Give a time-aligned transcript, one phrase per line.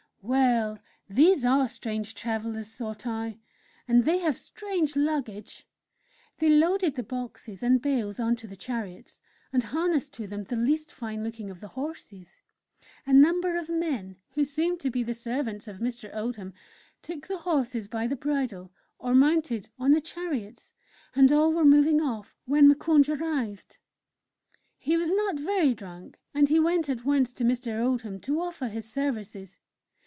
[0.23, 0.77] Well,
[1.09, 3.39] these are strange travellers, thought I
[3.87, 5.67] and they have strange luggage!
[6.37, 9.19] They loaded the boxes and bales onto the chariots,
[9.51, 12.43] and harnessed to them the least fine looking of the horses;
[13.03, 16.15] a number of men, who seemed to be the servants of Mr.
[16.15, 16.53] Oldham,
[17.01, 20.71] took the horses by the bridle, or mounted on the chariots,
[21.15, 23.79] and all were moving off, when Moukounj arrived!
[24.77, 27.83] He was not very drunk, and he went at once to Mr.
[27.83, 29.57] Oldham to offer his services.